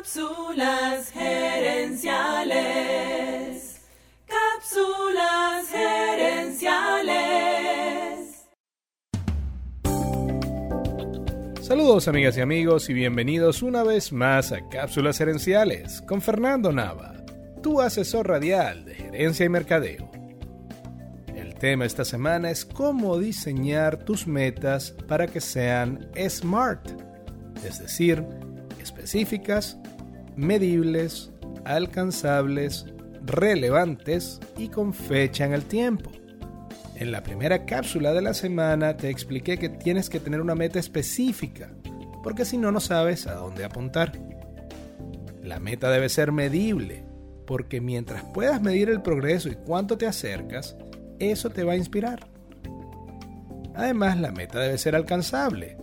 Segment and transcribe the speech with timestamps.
[0.00, 2.08] Cápsulas gerenciales.
[4.26, 7.20] Cápsulas gerenciales.
[11.60, 17.22] Saludos amigas y amigos y bienvenidos una vez más a Cápsulas gerenciales con Fernando Nava,
[17.62, 20.10] tu asesor radial de gerencia y mercadeo.
[21.26, 26.88] El tema esta semana es cómo diseñar tus metas para que sean SMART,
[27.66, 28.24] es decir,
[28.90, 29.78] específicas,
[30.36, 31.30] medibles,
[31.64, 32.86] alcanzables,
[33.24, 36.10] relevantes y con fecha en el tiempo.
[36.96, 40.78] En la primera cápsula de la semana te expliqué que tienes que tener una meta
[40.78, 41.70] específica,
[42.22, 44.12] porque si no, no sabes a dónde apuntar.
[45.42, 47.04] La meta debe ser medible,
[47.46, 50.76] porque mientras puedas medir el progreso y cuánto te acercas,
[51.18, 52.26] eso te va a inspirar.
[53.74, 55.78] Además, la meta debe ser alcanzable,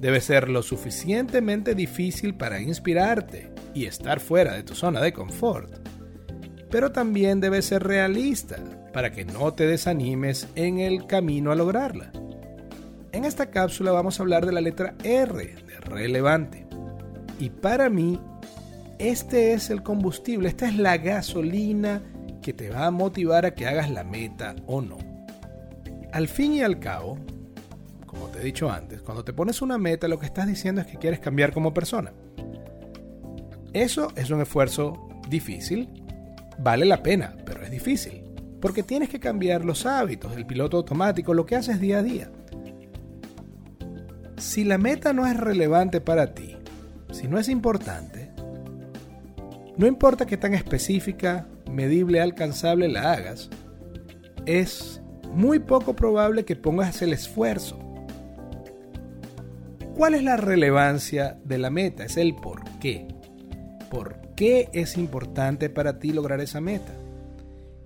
[0.00, 5.70] debe ser lo suficientemente difícil para inspirarte y estar fuera de tu zona de confort,
[6.70, 8.56] pero también debe ser realista
[8.92, 12.10] para que no te desanimes en el camino a lograrla.
[13.12, 16.66] En esta cápsula vamos a hablar de la letra R de relevante.
[17.38, 18.20] Y para mí,
[18.98, 22.02] este es el combustible, esta es la gasolina
[22.42, 24.98] que te va a motivar a que hagas la meta o no.
[26.12, 27.18] Al fin y al cabo,
[28.10, 30.88] como te he dicho antes, cuando te pones una meta lo que estás diciendo es
[30.88, 32.12] que quieres cambiar como persona.
[33.72, 35.88] Eso es un esfuerzo difícil,
[36.58, 38.24] vale la pena, pero es difícil,
[38.60, 42.32] porque tienes que cambiar los hábitos, el piloto automático, lo que haces día a día.
[44.38, 46.56] Si la meta no es relevante para ti,
[47.12, 48.32] si no es importante,
[49.76, 53.50] no importa qué tan específica, medible, alcanzable la hagas,
[54.46, 55.00] es
[55.32, 57.89] muy poco probable que pongas el esfuerzo
[60.00, 62.06] ¿Cuál es la relevancia de la meta?
[62.06, 63.06] Es el por qué.
[63.90, 66.94] ¿Por qué es importante para ti lograr esa meta?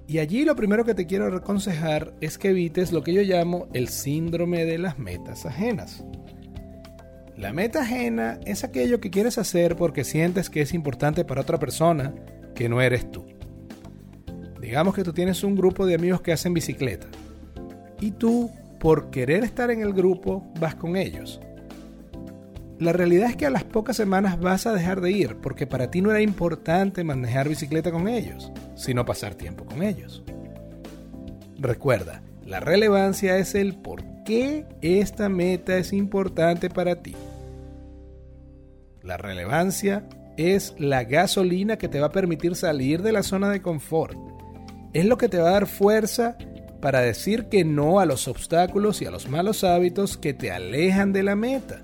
[0.07, 3.67] Y allí lo primero que te quiero aconsejar es que evites lo que yo llamo
[3.73, 6.05] el síndrome de las metas ajenas.
[7.37, 11.59] La meta ajena es aquello que quieres hacer porque sientes que es importante para otra
[11.59, 12.15] persona
[12.55, 13.25] que no eres tú.
[14.61, 17.09] Digamos que tú tienes un grupo de amigos que hacen bicicleta
[18.01, 21.41] y tú, por querer estar en el grupo, vas con ellos.
[22.79, 25.91] La realidad es que a las pocas semanas vas a dejar de ir porque para
[25.91, 30.25] ti no era importante manejar bicicleta con ellos, sino pasar tiempo con ellos.
[31.57, 37.15] Recuerda, la relevancia es el por qué esta meta es importante para ti.
[39.03, 43.63] La relevancia es la gasolina que te va a permitir salir de la zona de
[43.63, 44.19] confort.
[44.93, 46.37] Es lo que te va a dar fuerza
[46.81, 51.13] para decir que no a los obstáculos y a los malos hábitos que te alejan
[51.13, 51.83] de la meta.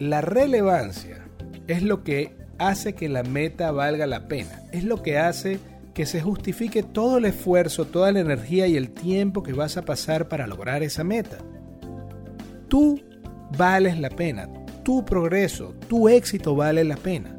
[0.00, 1.28] La relevancia
[1.66, 5.58] es lo que hace que la meta valga la pena, es lo que hace
[5.92, 9.82] que se justifique todo el esfuerzo, toda la energía y el tiempo que vas a
[9.82, 11.38] pasar para lograr esa meta.
[12.68, 13.00] Tú
[13.56, 14.48] vales la pena,
[14.84, 17.36] tu progreso, tu éxito vale la pena.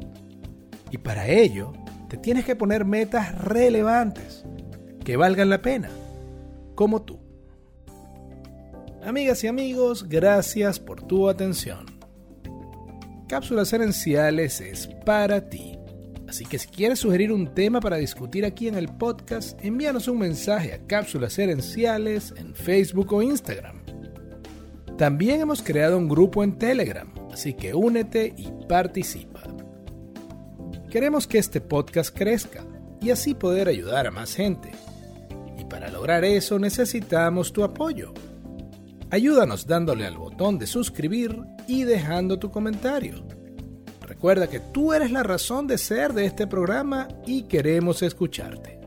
[0.90, 1.72] Y para ello,
[2.08, 4.44] te tienes que poner metas relevantes,
[5.02, 5.88] que valgan la pena,
[6.74, 7.18] como tú.
[9.02, 11.99] Amigas y amigos, gracias por tu atención.
[13.30, 15.78] Cápsulas Herenciales es para ti.
[16.28, 20.18] Así que si quieres sugerir un tema para discutir aquí en el podcast, envíanos un
[20.18, 23.84] mensaje a Cápsulas Herenciales en Facebook o Instagram.
[24.98, 29.44] También hemos creado un grupo en Telegram, así que únete y participa.
[30.90, 32.66] Queremos que este podcast crezca
[33.00, 34.72] y así poder ayudar a más gente.
[35.56, 38.12] Y para lograr eso necesitamos tu apoyo.
[39.10, 43.24] Ayúdanos dándole al botón de suscribir y dejando tu comentario.
[44.02, 48.78] Recuerda que tú eres la razón de ser de este programa y queremos escucharte.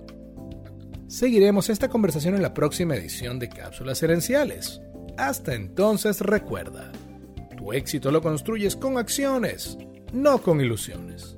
[1.07, 4.81] Seguiremos esta conversación en la próxima edición de Cápsulas Herenciales.
[5.17, 6.91] Hasta entonces recuerda,
[7.57, 9.77] tu éxito lo construyes con acciones,
[10.13, 11.35] no con ilusiones.